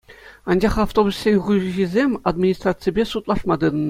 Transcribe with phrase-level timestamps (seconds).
[0.53, 3.79] Анчах автобуссен хуҫисем администраципе судлашма тытӑннӑ.